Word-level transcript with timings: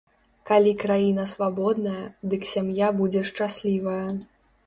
Калі 0.49 0.71
краіна 0.83 1.25
свабодная, 1.33 2.01
дык 2.33 2.41
сям'я 2.53 2.87
будзе 3.01 3.21
шчаслівая. 3.31 4.09